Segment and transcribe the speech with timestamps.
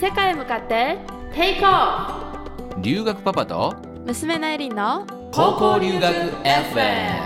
[0.00, 0.96] 世界へ向かって。
[1.34, 3.70] テイクオ留学パパと。
[3.72, 7.18] フ娘のエリンの高校留学 FM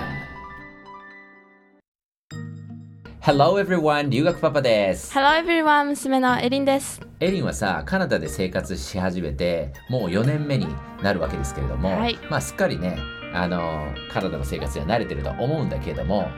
[3.20, 5.12] Hello everyone 留学パパです。
[5.12, 7.02] Hello everyone 娘のエリンです。
[7.20, 10.66] エリンはさカナダで生活し始めてもう4年目に
[11.02, 12.18] なるわけですけれども、はい。
[12.30, 12.96] まあすっかりね
[13.34, 16.30] あのカナダの生活には慣れてるとは思うんだけれども、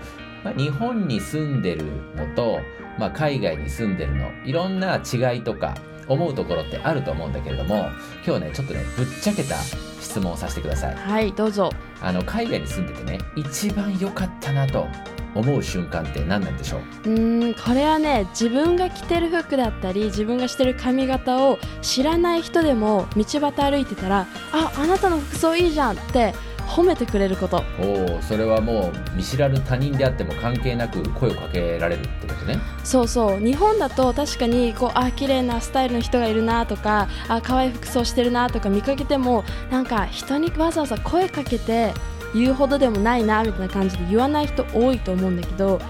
[0.42, 1.84] まあ、日本に住んでる
[2.16, 2.58] のと、
[2.98, 5.76] まあ、海外に住んでるのいろんな違いとか
[6.08, 7.88] 思うところってあると思うんだけれども
[8.26, 9.56] 今日ねちょっとねぶっちゃけた
[10.00, 10.94] 質問をさせてください。
[10.94, 11.70] はいどうぞ。
[12.02, 14.86] あの海外に住んでてね一番良かったなと
[15.34, 17.10] 思う瞬間って何なんでしょう？
[17.10, 26.34] うーんこれはね自分が着てる服だったり自分がしてる髪型を知らない人でも道端歩いてたらああなたの服装いいじゃんって
[26.66, 27.62] 褒めてくれること。
[27.78, 32.58] おおそれはもう見知らぬ他人であっても関係なく声をかけられるってことね。
[32.82, 33.40] そうそう。
[33.40, 41.92] 日本だと確かにこうあ綺麗なスタイルの人がいるなとかあ可愛い服装してるなとか見かけてもなんか人にわざわざ声かけて
[42.34, 45.80] 言うほどでもないなみたいな感じで言わない人多いと思うんだけど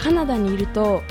[0.00, 1.02] カナダにいると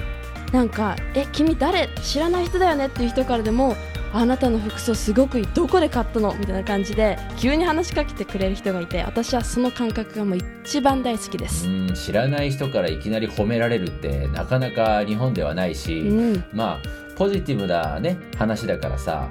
[0.52, 1.88] なんか「え君誰？
[2.02, 3.76] 知らない人だよね」っていう人からでも
[4.14, 11.68] 「あなたの服装すごくいいどこで買ったの?」みたいな感じで急に話しかけてくれる人がいて私はその感覚がもう一番大好きです。
[11.68, 19.28] うん知らない人からいきなり褒められるってなかなか日本ではないし、うんまあポジティブなね話だからさ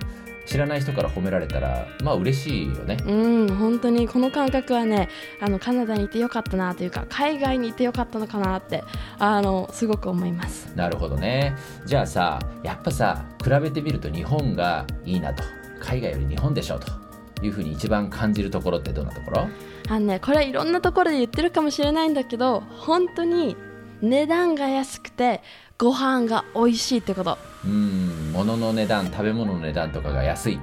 [0.46, 2.96] 知らない人から褒められたらまあ嬉しいよね。
[3.06, 5.08] うん、本当にこの感覚はね
[5.40, 8.82] あのカナダにいてよかったなというか海外にいてよかったのかなって
[9.18, 10.72] あのすごく思います。
[10.74, 11.54] なるほどね。
[11.86, 15.42] じゃあさやっぱさ比べてみると日本がいいなと。
[15.82, 16.92] 海外より日本でしょと
[17.42, 19.48] いうふうに一番感じるところってどんなところ？
[19.88, 23.56] あのねこれいろんなところで言ってるかもしれないんだけど本当に
[24.02, 25.42] 値段が安くて
[25.80, 27.38] ご飯が美味しいってこと。
[27.64, 30.60] うん物の値段食べ物の値段とかが安い、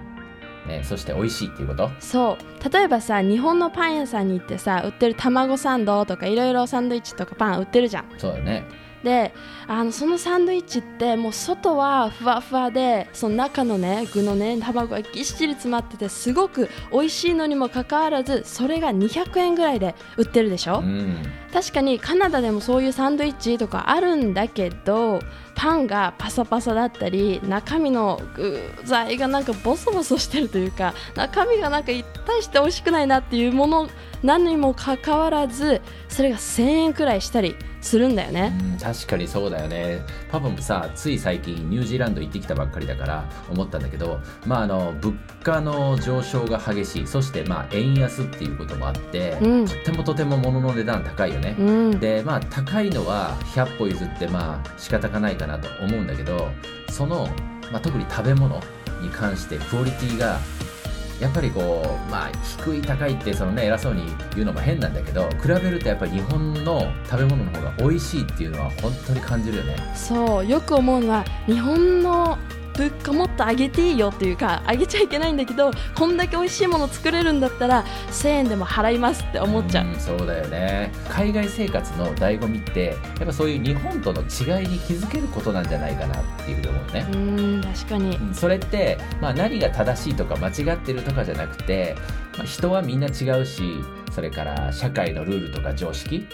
[0.67, 1.89] ね、そして美味しいっていうこと？
[1.99, 2.71] そう。
[2.71, 8.05] 例えばさ日本のパン屋さんに行ってさ売ってる卵サンドとかいろいろサンドイッチとかパン売ってるじゃん。
[8.19, 8.65] そうだね。
[9.03, 9.31] で
[9.67, 21.23] あのそのサンドイッチってもう外はふわふわでその中のね具のね卵がぎっしり詰まっててすごく美味しいのにもかかわらずそれが200円ぐらいで売ってるでしょ、うん
[21.57, 25.21] 確かにカナダでもそういうサンドイッチとかあるんだけど
[25.55, 31.91] パンがパサパサだったり中身の具材がなんかボソボソしてるというか中身がなんか
[32.27, 33.89] 大して美味しくないなっていうもの
[34.21, 38.55] なのにもかかわらずそれが1000円くらいしたりするんだよね。
[38.73, 40.01] うん確かにそうだよね
[40.31, 49.65] パパもさつい最近ニュージーランド行ってきたばっかりだから思ったんだけどまああの物価の上昇が激しいそしてまあ円安っていうこともあって、うん。
[49.65, 56.49] とってもとても物の値段高いよね、うん、でまあ高いのは100歩譲ってまあ仕方がないかなと思うんだけど
[56.89, 57.29] その、
[57.71, 58.61] まあ、特に食べ物
[59.01, 60.37] に関してクオリティが
[61.21, 64.03] やっぱりこうまあ低い高いってそのね偉そうに
[64.35, 69.77] 言うのも変なんだけど比べるとやっぱり日本の食べ物の方が美味しいっていうのは本当に感じるよね。
[69.95, 72.37] そうよく思うのは日本の
[72.77, 79.87] 物価もっと上げていいよっていうか上げちゃいけないんだけどこんだけ美味しいもの作れるんだったら1000円でも払いますって思っちゃう。
[79.87, 80.91] んそうだよね。
[81.09, 88.19] 海外生活の醍醐味ってやっぱそういう日本との違いに気づけることなんじゃないかなっていうふうに思うねうん確かに。
[88.33, 91.95] それって、まあ、何が正しいとか間違ってるとかじゃなくて、
[92.37, 96.25] まあ、人はみんな違うしそれから社会のルールとか常識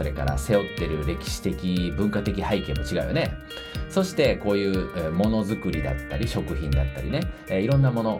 [0.00, 3.36] それから背負ってる歴史的文化的背景も違うよね。
[3.90, 8.18] そしてこういうえーものづくりだったり食品だったりね、えーいろんなもの。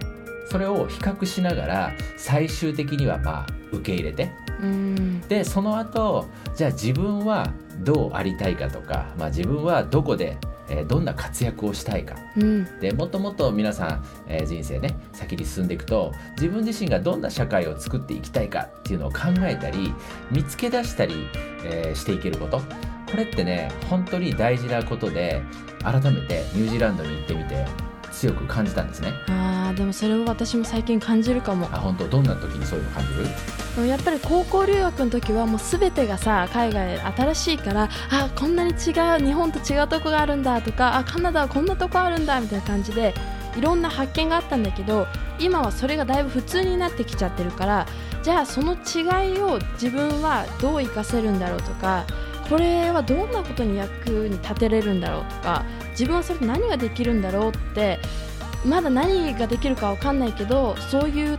[0.50, 4.30] それを比較しながら最終的にはまあ受け入れて。
[4.60, 5.20] うん。
[5.22, 10.36] でその後じゃあ自分はどうありたいかとか、まあ、自分はどこで、
[10.70, 12.14] えーどんな活躍をしたいか。
[12.36, 12.80] うん。
[12.80, 19.92] でもっともっと皆さん、えー人生ね先に進んでいくと自分自身がどんな社会を作っていきたいかっていうのを考えたり
[20.30, 21.14] 見つけ出したり、
[21.64, 22.60] えーしていけること。
[23.10, 25.42] これってね本当に大事なことで
[25.82, 27.66] 改めてニュージーランドに行ってみて
[28.12, 29.08] 強く感じたんですね
[29.74, 31.66] でもそれを私も最近感じるかも。
[31.72, 32.08] あ本当？
[32.08, 33.14] どんな時にそういうの感じ
[33.82, 33.88] る？
[33.88, 43.14] やっぱり高校留学の時はもう全てがさ海外新しいからあこんなに違う日本と違うとこがあるんだとかあカナダはこんなとこあるんだみたいな感じで
[43.56, 45.06] いろんな発見があったんだけど
[45.38, 47.86] 今はそれがだいぶ普通になってきちゃってるから
[48.22, 52.04] じゃあその違いを自分はどう活かせるんだろうとか
[52.48, 58.00] これはどんなことに役に立てれるんだろうとか自分はそれで何ができるんだろうって
[58.64, 61.38] まだ何ができるかわかんないけどそういっ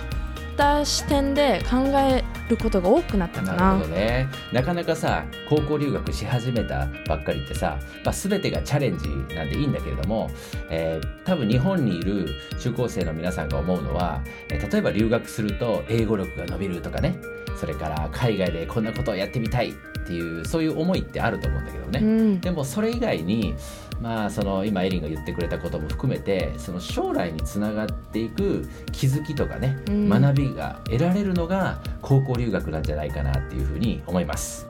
[0.57, 3.55] た視点で考えることが多くなったかな。
[3.55, 4.27] なるほどね。
[4.51, 10.29] なかなかさ高校留学し始めたばっかりってさ、まあ、全てがチャレンジなんでいいんだけれども、
[10.69, 12.27] えー多分日本にいる
[12.59, 17.15] 中高生の皆さんが思うのは、え例えば留学すると英語力が伸びるとかね。
[17.57, 19.73] それから海外でこんなことをやってみたいっ
[20.05, 23.53] ていうそういう思いってあると思うんだけどね、うん、でもそれ以外に
[24.01, 30.09] まあその今エリンが言ってくれたことも含めてその将来につながっていく気づきとかね、うん。
[30.09, 34.67] 学びが得られるのが高校留学なんじゃないかなっていうふうに思います。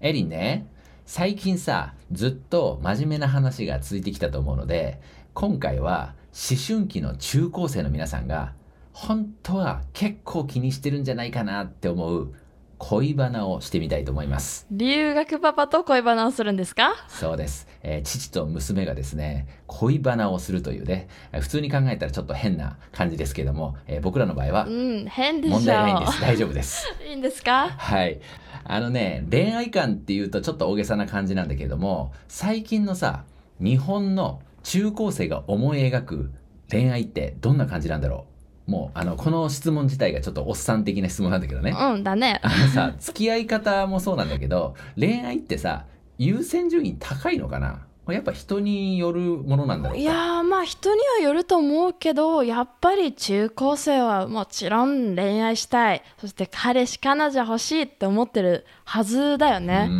[0.00, 0.68] エリンね
[1.06, 5.00] 最近さずっと真面目な話が続いてきたと思うので
[5.34, 6.14] 今回は
[6.50, 8.52] 思春期の中高生の皆さんが
[8.92, 12.32] 本当は結構気にしてるんじゃないかなって思う
[12.78, 14.64] 恋バナをしてみたいと思います。
[14.70, 16.94] 留学パパと恋バナをするんですか？
[17.08, 26.20] そうです、えー父と娘がですね恋バナをするというねえー普通に考えたらちょっと変な感じですけれども、えー僕らの場合はうん変でしょ問題ないんです。
[26.20, 26.86] 大丈夫です。
[27.04, 27.68] いいんですか？
[27.68, 28.20] はい。
[28.62, 33.24] あのね恋愛観っていうとちょっと大げさな感じなんだけれども最近のさ
[33.58, 36.30] 日本の中高生が思い描く
[36.70, 38.26] 恋愛ってどんな感じなんだろ
[38.66, 38.70] う？
[38.70, 41.74] もうあのこの質問自体がちょっとおっさん的な質問なんだけどね。
[41.78, 42.40] うんだね。
[42.42, 45.86] あのさ付き合い方もそうなんだけど恋愛ってさ
[46.18, 47.86] 優先順位高いのかな？
[48.12, 50.00] やっぱ人によるものなんだろうか。
[50.00, 56.02] いやーまあ人にはよると思うけどやっぱり中高生はもちろん恋愛したい。
[56.18, 59.92] そして彼氏彼女欲しいって思ってるはずだようね、ー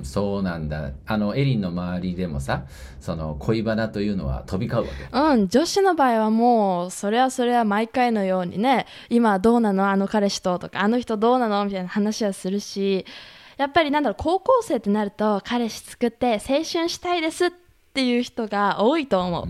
[0.00, 0.90] んそうなんだ。
[1.06, 2.64] あのエリンの周りでもさ
[3.00, 4.94] その恋バナというのは飛び交うわ
[5.32, 5.36] け。
[5.40, 9.88] うん、女子の場合はもうそれはそれは毎回のようにね今どうなの？
[9.88, 10.58] あの彼氏と？
[10.58, 11.64] とかあの人どうなの？
[11.64, 13.06] みたいな話はするし
[13.56, 17.50] やっぱりなんだろう高校生ってなると彼氏作って青春したいですっ
[17.94, 19.44] ていう人が多いと思う。
[19.46, 19.48] ー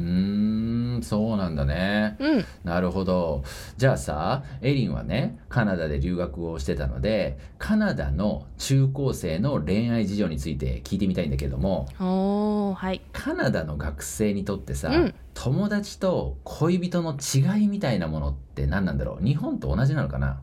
[0.98, 2.16] んそうなんだね。
[2.20, 2.26] う。
[2.26, 3.42] うん、なるほど。
[3.78, 13.00] じゃあさエリンはねカナダで留学をしてたのでカナダの中高生の恋愛事情について聞いてみたいんだけどもおーはい。
[13.12, 15.14] カナダの学生にとってさ、うん。
[15.32, 19.24] 友達と恋人の違いみたいなものって何なんだろう？
[19.24, 20.42] 日本と同じなのかな？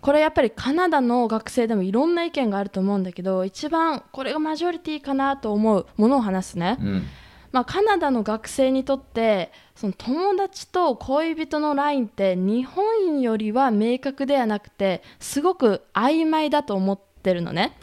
[0.00, 6.78] これやっぱりカナダの学生でもいろんな意見があると思うんだけど一番これがマジョリティかなと思うものを話すね。
[6.80, 7.06] うん。
[7.52, 17.76] まあ、カナダの学生にとってその友達と恋人のラインって日本よりは明確ではなくてすごく曖昧だと思ってるのね。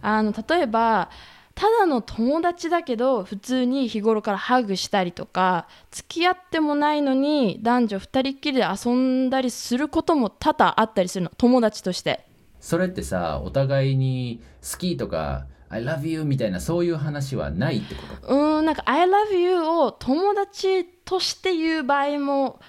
[0.00, 1.10] あの例えば
[1.56, 11.32] ただの友達だけど普通に日頃からハグしたりとか付き合ってもないのに男女二人っきりで遊んだりすることも多々あったりするの。
[11.38, 12.26] 友達として。
[12.60, 18.34] それってさお互いに好きとか I love you みたいなそういう話はないってこと？
[18.34, 22.60] うーんなんか「I love you」を友達として言う場合も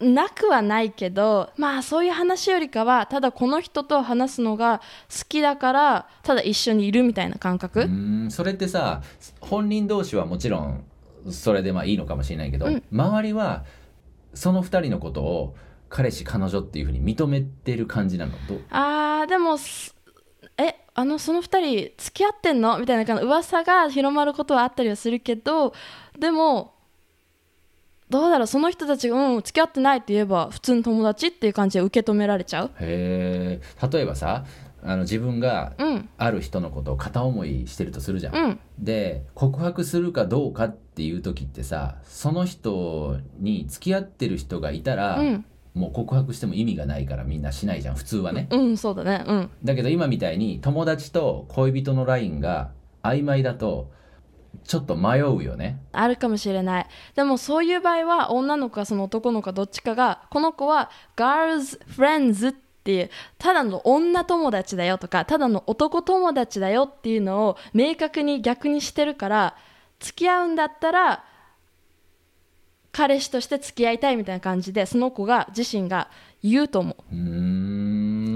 [0.00, 9.02] なくはないけどまあそういう話よりかはただこの人と話すのが好きだからただ一緒にいるみたいな感覚、うーんそれってさ
[9.40, 10.84] 本人同士はもちろん
[11.30, 12.82] それでまあいいのかもしれないけど、うん。
[12.90, 13.64] 周りは
[14.32, 15.54] その二人のことを
[15.90, 18.32] 彼氏彼女っていうふうに認めてる感じなの？
[18.48, 18.60] どう？
[18.70, 19.94] あーでもす
[20.56, 22.78] えあのその2人付き合ってんの？
[22.78, 25.74] みたいな感じ噂が広まることはあったりはするけど
[26.18, 26.74] でも
[28.10, 32.70] どうだろうその人たちがうん付き合ってないって言えば普通の友達っていう感じで受け止められちゃう？
[32.80, 34.44] へえ例えばさ
[34.82, 36.08] あの自分がうん。
[36.16, 38.60] ある人のことを片思いしてるとするじゃん、うん。
[38.78, 45.44] で告白するかどうかっていう時ってさその人に付き合ってる人がいたら、うん。
[45.72, 49.24] もう告白しても意味がないからみんなしないじゃん普通はね、うんそうだね。
[49.26, 49.50] うん。
[49.62, 53.90] だけど今みたいに友達と恋人のラインが曖昧だと
[54.64, 55.80] ちょっと迷うよね。
[55.92, 56.86] あるかもしれない。
[57.14, 62.54] でもそういう場合は女の子かその男の子かどっちかがこの子は girls friends っ
[62.84, 69.56] ていうただの女友達だよとかただの男友達だよっていうのを明確に逆にしてるから
[69.98, 71.24] 付き合うんだったら
[72.92, 76.10] 彼氏として付き合いたいみたいな感じでその子が自身が
[76.42, 77.14] 言うと思う。
[77.14, 77.18] うー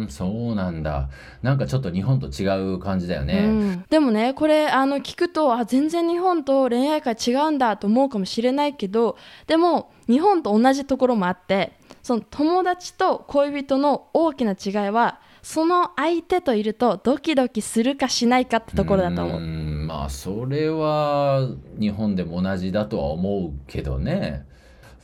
[0.04, 0.08] ん。
[0.08, 1.08] そうなんだ。
[1.42, 19.40] なんかちょっと日本と違う感じだよね、うん、でもねこれあの聞くとあ全然日本と恋愛観違うんだと思うかもしれないけどでも日本と同じところもあってその友達と恋人の大きな違いはその相手といるとドキドキするかしないかってところだと思う。
[19.40, 19.86] ーん。
[19.86, 21.46] まあそれは
[21.78, 24.46] 日本でも同じだとは思うけどね。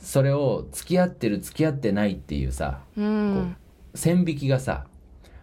[0.01, 3.55] それを付き合ってる付き合ってないっていうさうん、
[3.93, 4.85] 線引きがさ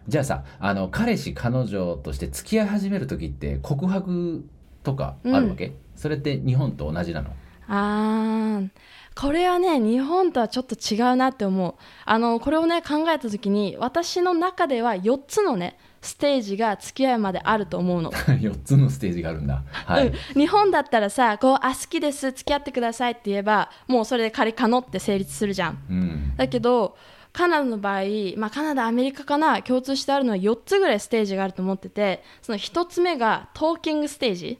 [0.09, 4.43] じゃあさあの彼氏彼女として付き合い始める時って告白
[4.83, 7.29] とかあるわけ、それって日本と同じなの？
[7.67, 8.69] あー。
[9.15, 11.75] これはね日本とはちょっと違うなって思う。
[12.05, 19.63] あのこれをね考えた時に私の中では4つのねステージが付き合いまであると思うの、 4つのステージがあるんだ。
[19.71, 25.77] はい、うん、日本だったらさこうあ好きです付き合ってくださいって言えばもうそれで仮可能って成立するじゃん。
[25.89, 26.33] うん。
[26.37, 26.97] だけど
[27.31, 28.03] カナダの場合、
[28.37, 34.59] まあ、カナダアメリカかな共通してあるのは4つぐらいステージがあると思っててその1つ目がトーキングステージ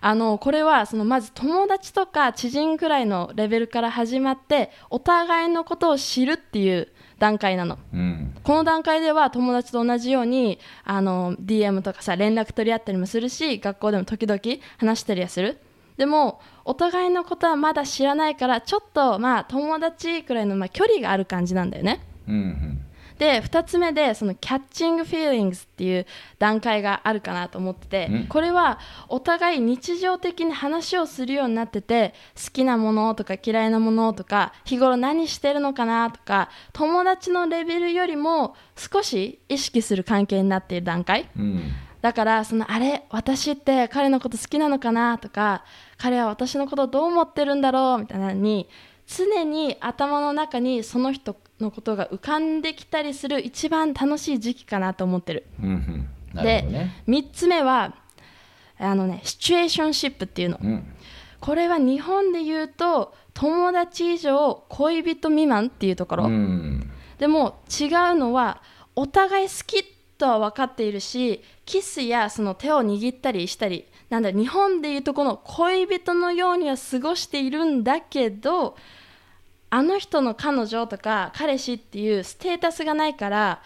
[0.00, 6.88] あのこれはそのまず友達とか知人くらいのレベルから始まってお互いのことを知るっていう
[7.18, 7.78] 段階なの。
[7.92, 8.34] うん。
[8.42, 14.40] この段階では友達と同じようにあの DM とかさ連絡取り合ったりもするし学校でも時々
[14.76, 15.58] 話したりはする。
[15.96, 22.00] でもお互いのことはまだ知らないからちょっとまあ友達くらいのまあ距離がある感じなんだよね。
[22.28, 22.82] うんうん。
[23.18, 26.06] で2つ目でそのキャッチングフィーリングスっていう
[26.38, 28.26] 段階があるかなと思ってて、うん。
[28.26, 41.30] これはお互い日常的に話をするようになってて好きなものとか嫌いなものとか日頃何してるのかなとか友達のレベルよりも少し意識する関係になっている段階。
[41.38, 41.72] うん
[42.06, 45.64] だからそのあれ私って彼のこと好きなのかなとか
[45.98, 48.68] 彼は私のことどう思ってるんだろうみたいなのに
[49.08, 55.46] 常に頭の中にその人のことが浮かんできたりする一番楽しい時期かなと思ってる。
[55.60, 56.08] うんうん。
[56.32, 57.02] なるでほどね。
[57.08, 57.96] 3つ目は
[58.78, 60.60] あのねシチュエーションシップっていうの。
[60.62, 60.86] うん。
[61.40, 66.88] これは日本で言うと友達以上恋人未満っていうところ、うん。
[67.18, 68.62] でも違うのは
[68.94, 78.76] お互い好きとは分かっているしキスやその手を握ったりしたりなんだ日本でいうとこの恋人のようには過ごしているんだけど
[79.70, 83.62] あの人の彼女とか彼氏っていうステータスがないから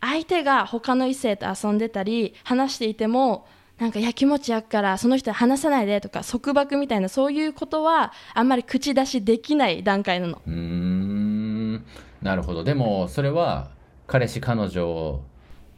[0.00, 3.46] 相手が他の異性と遊んでたり話していても
[3.78, 10.40] なんかやきもち焼くからその人話さないでとか束縛みたいなそういうことはあんまり口出しできない段階なの。
[10.46, 11.84] うん
[12.22, 13.70] なるほどでもそれは
[14.06, 15.20] 彼氏彼女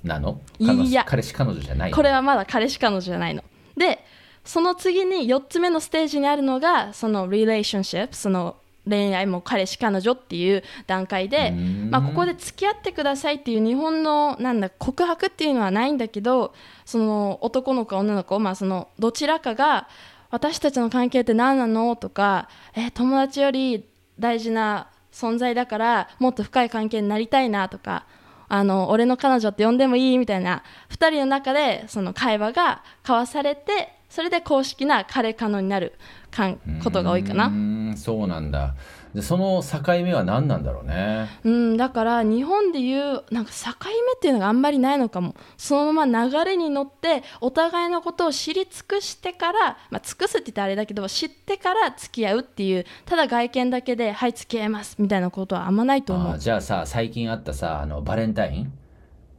[0.04, 0.40] なの？
[0.58, 1.04] いや。
[1.06, 1.96] 彼氏彼女じゃないの？
[1.96, 3.42] これはまだ彼氏彼女じゃないの。
[3.76, 4.04] で
[4.44, 8.56] その次に4つ目のステージにあるのがその relationship その
[8.88, 11.50] 恋愛も彼氏彼女っていう段階で
[11.90, 19.88] まあ、ここで付き合ってくださいっていう日本のなんだ告白っていうのはないんだけどその男の子女の子、まあ、そのどちらかが
[20.30, 21.96] 私たちの関係って何なの？
[21.96, 23.84] とかえ友達より
[24.20, 28.06] 大事な存在だからもっと深い関係になりたいなとか
[28.48, 35.94] あの俺の彼女って呼んでもいいみたいな2人の中でその会話が交わされてそれで公式な彼彼女になる
[36.30, 37.50] かんことが多いかな。
[37.96, 38.74] そうなんだ
[39.16, 41.30] でその境目は何なんだろうね。
[41.42, 45.34] うん、だから日本でいうなんか境目っていうのがあんまりないのかも。
[45.56, 56.38] そのまま流れに乗ってお互いのことを知り尽くしてから、まあ、尽くすって言ったらあれだけど知ってから付き合うっていうただ外見だけではい付き合いますみたいなことはあんまないと思う。
[56.38, 58.72] じゃあさ最近あったさあのバレンタイン？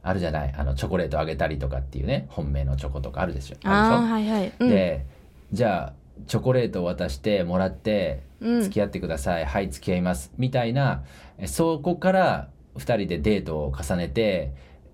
[0.02, 0.54] あるじゃない？
[0.58, 3.56] あのチョコレートあげたりとかっていうね本命のチョコとかあるでしょ？
[3.62, 5.06] あああはいはい、うん、で
[5.52, 5.92] じゃあ
[6.26, 10.32] チョコレートを渡してもらってうん付き合ってください、はい付き合います。
[10.38, 11.02] みたいな
[11.38, 14.52] えそこから2人でデートを重ねて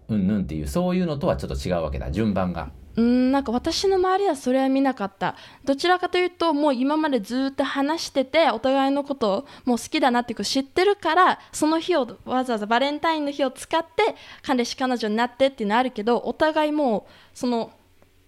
[0.08, 2.10] うんぬんっていうそういうのとはちょっと違うわけだ。
[2.10, 2.70] 順番が。
[2.96, 5.34] うんなんか私の周りはそれは見なかった。
[5.64, 17.72] どちらかというともう今までずっと話しててお互いのことをもう好きだなっていう知ってるからその日をわざわざバレンタインの日を使って彼氏彼女になってっていうのはあるけどお互いもうその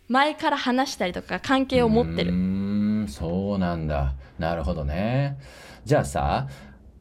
[0.08, 2.32] 前から話したりとか関係を持ってる
[3.06, 4.14] んそうなんだ。
[4.38, 5.38] なるほどね。
[5.84, 6.48] じゃあさ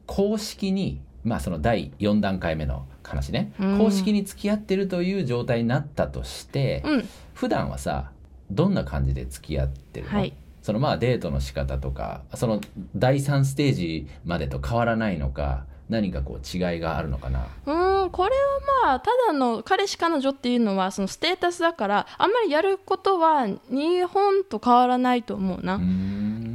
[0.06, 3.78] 公式にまあその第4段階目の話ね、うん。
[3.78, 7.08] 公式に付き合ってるという状態になったとして、うん。
[7.34, 8.10] 普段はさ
[8.50, 10.32] どんな感じで付き合ってるの、はい。
[10.62, 12.60] そのまあデートの仕方とかその
[12.96, 17.46] 第3ステージまでと変わらないのか何かこう違いがあるのかな？
[17.66, 18.36] うんこれは
[18.84, 25.78] まあただの彼氏彼女っていうのはそのステータスだからあんまりやることは日本と変わらないと思うな、う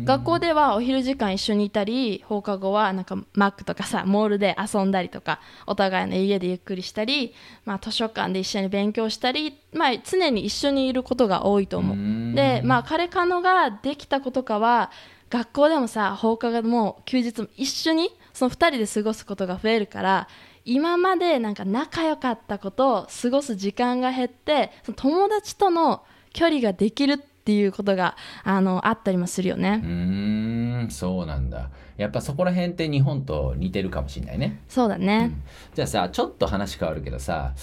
[0.04, 7.34] 学校ではお昼時間一緒にいたり放課後はなんかマックとかさモールで遊んだりとかお互いの家でゆっくりしたり、
[7.66, 12.36] まあ、図書館で一緒に勉強したり、まあ、常に一緒にいることが多いと思う。
[12.36, 14.92] で、まあ、彼彼女ができた子とかは
[15.30, 18.10] 学校でもさ放課後も休日も一緒に
[18.42, 20.28] その2人で過ごすことが増えるから
[20.66, 29.80] 今までなんか仲良かったことを過ごす時間が減ってその友達との距離ができるっていうことがあのあったりもするよね。
[29.84, 35.32] うーんそうなんだやっぱそこら辺って日本と似てるかもしれないねそうだね。
[35.76, 37.54] じゃあさちょっと話変わるけどさ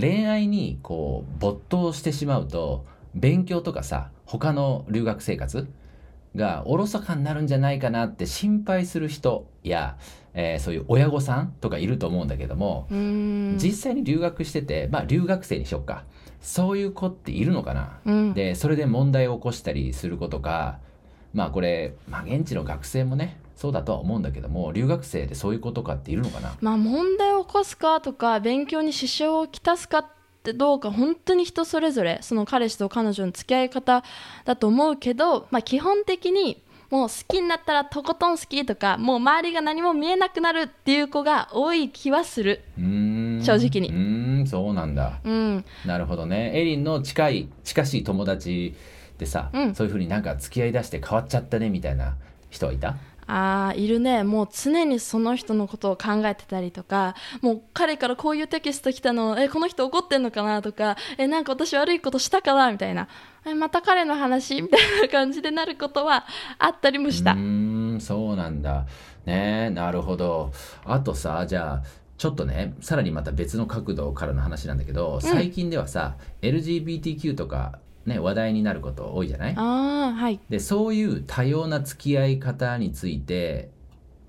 [0.00, 5.68] 恋愛にこう没頭してしまうと勉強とかさ他の留学生活
[6.34, 9.96] がおろそかになるんじゃないかなって心配する人や、
[10.34, 16.04] えーそういう親御さんとかいると思うんだけども、実際に留学してて、まあ、留学生にしよっか。
[16.40, 18.34] そういう子っているのかな、うん。
[18.34, 20.80] でそれで問題を起こしたりすることか
[21.32, 26.56] まあこれ、まあ、現地の学生もねそうだとは思うんだけども留学生でそういう子とかっているのかな。
[26.60, 34.02] まあ問題を起こすかとか勉強に支障をきたすかってどうか本当に人それぞれその彼氏と彼女の付き合い方
[34.44, 42.60] だと思うけど、まあ、基本的にもう好きになったらとことん好きとかもう周りが何も見えなくなるっていう子が多い気はする。
[42.76, 43.42] うーん。
[43.42, 43.88] 正直に。
[43.88, 45.20] うーんそうなんだ。
[45.24, 46.52] うん、なるほどね。
[46.54, 48.74] エリンの近い近しい友達
[49.16, 49.74] でさ、うん。
[49.74, 52.16] そういうふうになんか付き合いだして変わっちゃったねみたいな
[52.50, 52.96] 人はいた？
[53.34, 54.24] あーいるね。
[54.24, 63.08] もう常にその人のことを考えてたりとかもう彼からこういうテキスト来たのえこの人怒ってんのかなとかえなんか私悪いことしたかなみたいな。
[63.46, 66.26] えまた彼の話みたいな感じでなることは
[66.58, 67.32] あったりもした。
[67.32, 68.86] うーんそうなんだ。
[69.24, 70.52] ねえなるほど。
[70.84, 71.82] あとさじゃあ
[72.18, 79.54] ちょっとねさらにまた別の角度からの話なんだけど、最近ではさ LGBTQ とかね話題になること多いじゃない？
[79.56, 79.62] あ
[80.08, 80.40] あはい。
[80.48, 83.70] でそういう多様な付き合い方について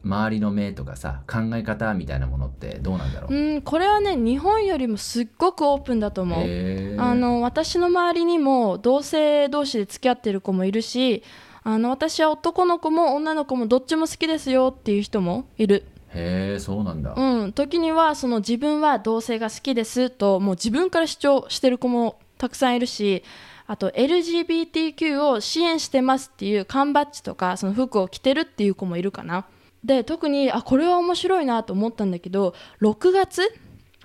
[0.03, 3.33] 周りの目とかさ考え方みたいなものってどうなんだろう？
[3.33, 6.99] うんこれはね日本よりもすっごくオープンだと思う。
[6.99, 11.23] あの私の周りにも同性同士で付き合ってる子もいるし
[11.63, 15.85] あの私は男の子も女の子もどっちも好きですよっていう人もいる。
[16.15, 23.23] へえそうなんだ、うん、時にはその自分は同性が好きですともう自分から主張してる子もたくさんいるし
[23.65, 29.45] あと LGBTQ を支援してますっていう缶バッジとかその服を着てるっていう子もいるかな。
[29.83, 33.41] で特にあこれは面白いなと思ったんだけど6月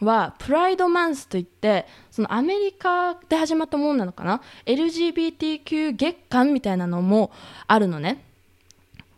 [0.00, 7.32] はプライドマンスといってそのアメリカで始まったものなのかな？LGBTQ 月間みたいなのも
[7.66, 8.24] あるのね。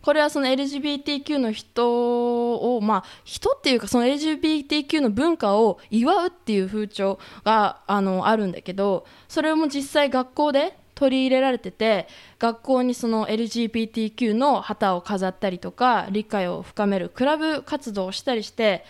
[0.03, 18.85] これはその LGBTQ の人をまあ人っていうかその LGBTQ の文化を祝うっていう風潮があのあるんだけどそれも実際学校で取り入れられてて学校にその LGBTQ の旗を飾ったりとか理解を深めるクラブ活動をしたりして、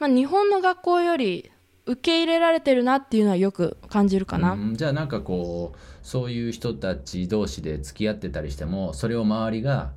[0.00, 1.50] まあ、日本の学校より
[1.86, 4.52] 受け入れられてるなっていうのはよく感じるかな。
[4.52, 9.90] うんじゃあなんかこうそういう人たち同士で付き合ってたりしてもそれを周りが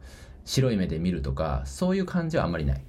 [0.45, 2.81] 白い目で見るとかそういう感じはあんまりない。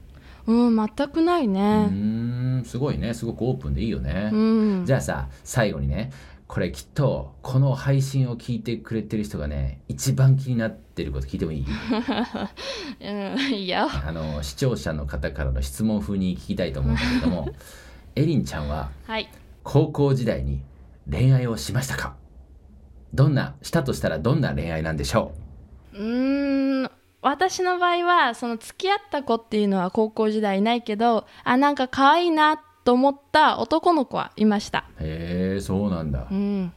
[0.47, 1.61] うん、全くないうね。
[1.61, 3.15] ーんすごいね。
[3.15, 4.37] すごくオープンでいいよね、う
[4.83, 6.13] ん、じゃあさ最後にね
[6.47, 11.67] これきっとこの配信を聞いてくれてる人がね一番気になってること聞いてもいい？
[13.03, 13.89] うん、いいよ。
[13.91, 17.49] あの視聴者の方からの質問風に聞きたいと思うんだけども
[18.15, 19.29] エリンちゃんははい。
[19.65, 20.63] 高校時代に
[21.11, 22.15] 恋愛をしましたか？
[23.15, 25.33] どんなしたとしたらどんな恋愛なんでしょ
[25.93, 26.91] うーん
[27.23, 34.85] 私の場合はその付き合った子っていうのは高校時代いないけどあなんか可愛いなと思った男の子はいました。
[35.01, 36.29] うへえそうなんだ。
[36.31, 36.73] うん。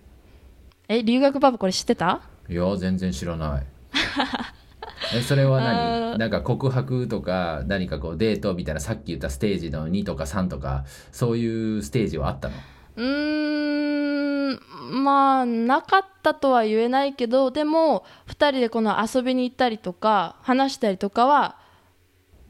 [0.87, 2.21] え留学パパこれ知ってた？
[2.49, 3.65] いや全然知らない。
[5.15, 6.17] えそれはあ何ー。
[6.17, 12.55] なんか告白とか何かこうデートみたいなさっき言ったステージの2とか3とかそういうステージはあったの？
[12.95, 14.08] うー
[14.53, 21.57] んまあなかったとは言えないけどでも2人でこの遊びに行ったりとか話したりとかは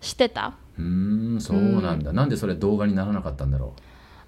[0.02, 0.54] してた。
[0.78, 3.76] うーんそうなんだ、なんでそれ動画にならなかったんだろ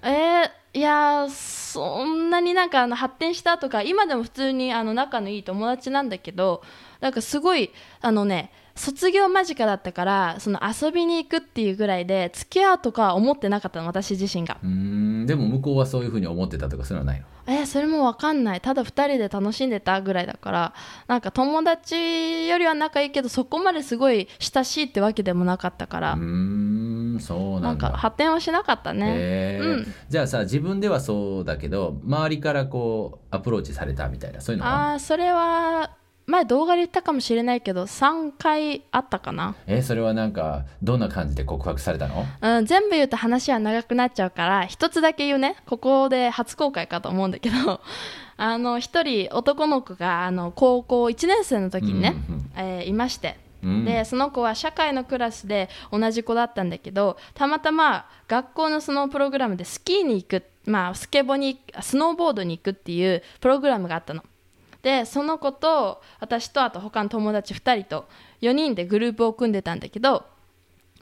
[0.02, 6.62] えーいやーそんなになんかあの発展したとか今でも普通にあの仲のいい友達なんだけど
[7.02, 14.56] なんかすごいあのね卒業間近だったからその遊びに行くっていうぐらいで付き合うとかは思ってなかったの私自身が。
[14.64, 17.26] うんでも向こうはそういうふうに思ってたとかそういうのはないの？
[17.48, 18.60] えーそれも分かんない。
[18.62, 20.74] ただ2人で楽しんでたぐらいだから
[21.06, 29.06] なんか友達よりは仲いいけどそこまですごい親しいってわけでもなかったから、うーんそうなんんだ発展はしなかったね。
[29.06, 29.64] へー。
[29.64, 29.94] うん。
[30.08, 34.92] じゃあさ自分ではそうだけど周りからこうアプローチされたみたいなそういうのは？
[34.92, 35.90] ああそれは
[36.32, 42.24] 前動画で言ったかもしれないけど3回あったかな、えそれはなんかどんな感じで告白されたの？
[42.40, 45.56] うん、全部言うと話は長くなっちゃうから一つだけ言うね。
[45.66, 47.82] ここで初公開かと思うんだけど
[48.38, 52.50] あの一人男の子があの高校1年生の時にね、うんうん。
[52.56, 53.36] えーいまして。
[53.62, 53.84] うん。
[53.84, 64.24] でその子は社会のクラスで同じ子だったんだけどたまたま学校のそのプログラムでスキーに行く、まあ、スケボーにスノーボードに行くっていうプログラムがあったの。
[64.82, 68.08] でその子と私とあと他の友達2人と
[68.40, 70.24] 4人でグループを組んでたんだけど、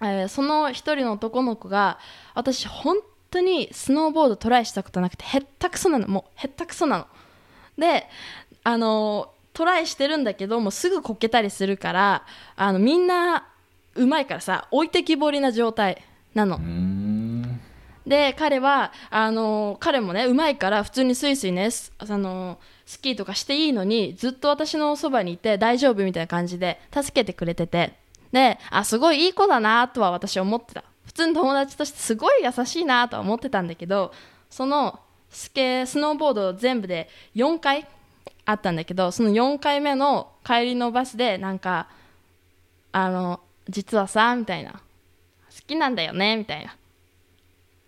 [0.03, 1.99] えーその1人の男の子が
[2.35, 2.99] 私本
[3.31, 7.07] 当にスノーボードトライしたことなくてへったくそなのもうへったくそなの。
[7.79, 8.07] で
[8.63, 12.25] あのトライしてるんだけどもうすぐこけたりするから
[12.57, 13.49] あのみんな
[13.95, 16.03] うまいからさ置いてきぼりな状態
[16.35, 16.61] なの
[18.07, 22.59] で彼はあの彼もねうまいから普通にスイスイねスあの
[22.91, 27.95] スキーとかしていいのにずっと私のそばにいて大丈夫みたいな感じで助けてくれてて。
[28.33, 30.85] であすごいいい子だなとは私は思ってた。
[31.05, 34.13] 普通に友達としてすごい優しいなとは思ってたんだけど
[34.49, 35.01] その
[35.31, 37.87] スケスノーボード全部で4回
[38.45, 41.89] あったんだけどその4回目の帰りのバスでなんか
[42.93, 44.83] あの実はさみたいな。
[45.51, 46.77] 好きなんだよねみたいな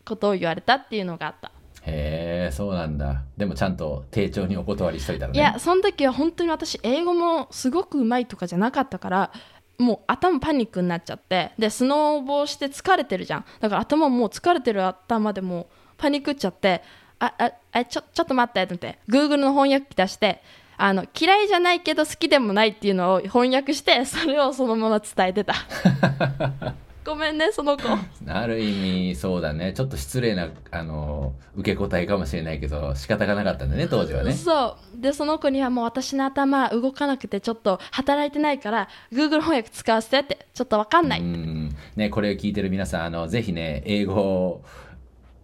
[0.05, 1.52] ことを言われたっていうのがあった、
[1.85, 3.23] へえそうなんだ。
[3.37, 5.39] でもちゃんと丁重にお断りしといたのね。
[5.39, 9.33] いやその時は本当に私英語もすごくうまいとかじゃなかったから
[9.79, 11.53] もう頭パニックになっちゃって。
[11.59, 13.45] でスノーボーして疲れてるじゃん。
[13.61, 15.67] だから頭もう疲れてる頭でもう
[15.99, 16.83] パニックっちゃって
[17.19, 18.99] あああちょちょっと待ってって。
[19.09, 20.43] Google の翻訳機出して
[20.77, 25.55] あの嫌いじゃないけど好きでもないっていうのを翻訳してそれをそのまま伝えてた
[27.05, 27.83] ごめんねその子。
[28.29, 28.73] ある意
[29.11, 29.73] 味そうだね。
[29.73, 34.33] ちょっと失礼なあの受け答えかもしれないけど仕方がなかったんだね当時はね。
[34.33, 35.01] そう。
[35.01, 41.77] でその子にはもう私の頭動かなくてちょっと働いてないから Google 翻訳使わせてってちょっと分かんない、うん。
[41.97, 44.65] ねこれを聞いてる皆さんあのぜひね英語を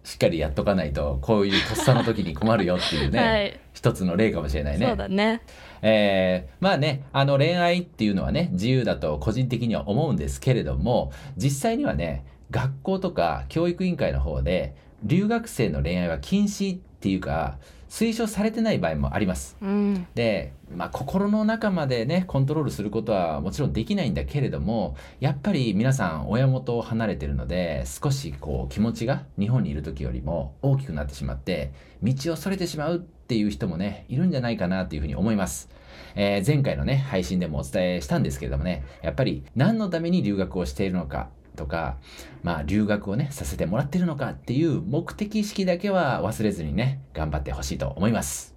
[0.03, 3.59] しっかりやっとかないとこういうとっさの時に困るよっていうね、 はい。
[3.73, 4.87] 一つの例かもしれないね。
[4.87, 5.41] そうだね
[5.81, 17.57] えーまあね、あの恋愛っていうのはね、自由だと個人的には思うんですけれども、実際にはね、学校とか教育委員会の方で、留学生の恋愛は禁止っていうか、
[17.89, 19.57] 推奨されてない場合もあります。
[19.61, 31.71] うんで、まあ、心の中までね、コントロールすることはもちろんできないんだけれども、やっぱり皆さん親元を離れてるので、少しこう気持ちが日本にいる時よりも大きくなってしまって、
[32.03, 35.69] 道をそれてしまうっていう人もね、いるんじゃないかなというふうに思います。
[36.15, 41.97] えー前回のね、配信でもお伝えしたんですけれどもね、やっぱり何のために留学をしているのか、とか、
[42.41, 48.55] まあ、留学をね、させてもらってるのかっていう目的意識だけは忘れずにね、頑張ってほしいと思います。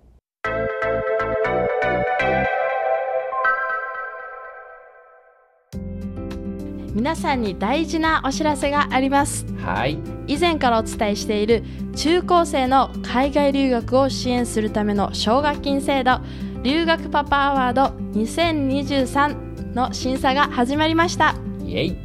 [6.95, 9.99] 皆さんに大事なお知らせがありますはい。
[10.27, 11.65] 以前からお伝えしている
[11.97, 16.21] 中高生の海外留学を支援するための奨学金制度
[16.63, 21.35] 留学パパアワード2023の審査が始まりました
[21.65, 21.97] イエイ、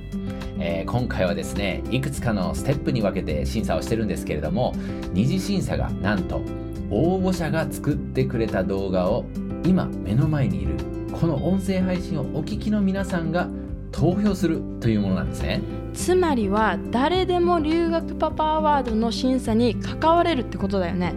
[0.60, 4.74] えー今回はですねいくつかのステップに分けて審査をしてるんですけれども
[5.13, 6.41] 二次審査がなんと
[6.89, 9.26] 応募者が作ってくれた動画を
[9.65, 10.76] 今目の前にいる
[11.12, 13.48] この音声配信をお聞きの皆さんが
[13.91, 15.62] 投票するというものなんですね。
[15.93, 21.13] つまりは誰でも留学パパアワードの審査に関われるってことだよね。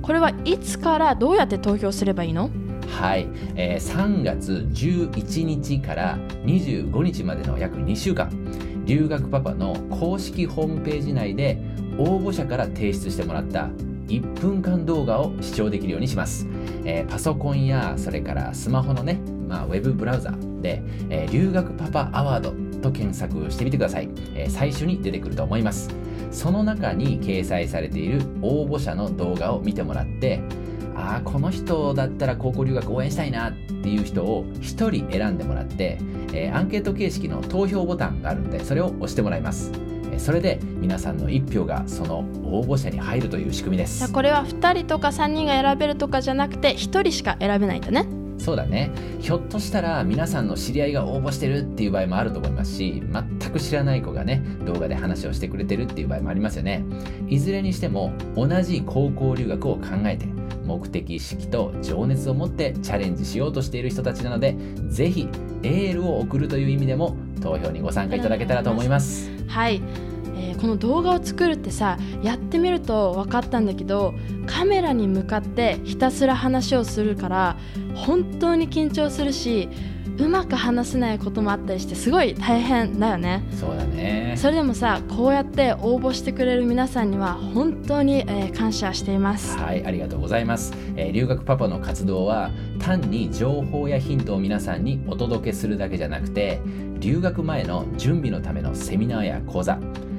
[0.00, 2.50] これはいつからどうやって投票すればいいの？
[2.88, 8.30] はい、えー3月11日から25日までの約2週間
[8.86, 11.60] 留学パパの公式ホームページ内で
[11.98, 13.68] 応募者から提出してもらった
[14.06, 16.46] 1分間動画を視聴できるようにします、
[16.84, 20.30] えーパソコンやそれからスマホのね、まあ、ウェブブラウザ
[20.62, 25.90] で、えー留学パパアワードと検索してみてください、えー最初に出てくると思います。
[26.30, 30.40] その中に掲載されている応募者の動画を見てもらって
[30.96, 35.98] ああこの人だったら高校留学応援したいなっていう人を1人選んでもらって、
[36.32, 39.70] えーアンケート形式の投票ボタンがあるのでそれを押してもらいます。
[39.74, 44.10] えーそれで皆さんの1票がその応募者に入るという仕組みです。
[44.10, 48.06] これは2人とか3人が選べるとかじゃなくて1人しか選べないんだね。
[48.38, 48.90] そうだね。
[49.20, 56.84] ひょっとしたら皆さんの知り合いが応募してるっていう場合もあると思いますし全く知らない子がね動画で話をしてくれてるっていう場合もありますよね。
[57.28, 60.26] いずれにしても同じ高校留学を考えて
[60.66, 64.56] 目的意識と情熱を持ってチャレンジしようとしている人たちなので
[64.88, 65.28] ぜひ
[65.62, 69.30] エールを送るという意味でも投票にご参加いただけたらと思います。
[69.46, 69.80] はい、
[70.36, 74.14] えーこの動画を作るってさやってみると分かったんだけど
[74.46, 77.56] カメラに向かってひたすら話をするから
[77.94, 79.68] 本当に緊張するし
[80.18, 83.44] うまく話せないこともあったりしてすごい大変だよね。
[83.50, 84.34] そうだね。
[84.38, 89.58] それでもさこうやって応募してくれる皆さんには本当に、えー感謝しています。
[89.58, 96.60] はい、ありがとうございます、えー留学パパの活動は単に情報やヒントを皆さんにお届けするだけじゃなくて
[96.98, 99.78] 留学前の準備のためのセミナーや講座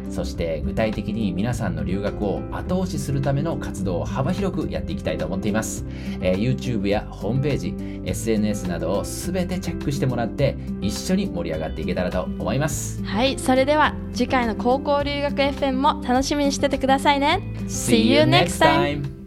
[0.09, 5.85] そして具体的に皆さんの留学を後押しするための活動を幅広くやっていきたいと思っています、
[6.21, 7.75] えー YouTube やホームページ
[8.09, 13.03] SNS などを全てチェックしてもらって一緒に盛り上がっていけたらと思います。
[13.03, 17.41] はいそれでは次回の高校留学 FM も楽しみにしててくださいね。
[17.67, 19.26] See you next time!